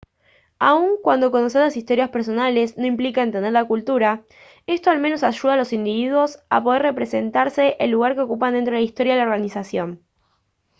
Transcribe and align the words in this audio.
aun 0.57 0.97
cuando 1.03 1.29
conocer 1.29 1.61
las 1.61 1.77
historias 1.77 2.09
personales 2.09 2.75
no 2.75 2.87
implica 2.87 3.21
entender 3.21 3.51
la 3.53 3.65
cultura 3.67 4.23
esto 4.65 4.89
al 4.89 4.97
menos 4.97 5.21
ayuda 5.21 5.53
a 5.53 5.57
los 5.57 5.73
individuos 5.73 6.39
a 6.49 6.63
poder 6.63 6.81
representarse 6.81 7.75
el 7.79 7.91
lugar 7.91 8.15
que 8.15 8.21
ocupan 8.21 8.55
dentro 8.55 8.73
de 8.73 8.79
la 8.79 8.85
historia 8.87 9.13
de 9.13 9.19
la 9.19 9.25
organización 9.25 10.01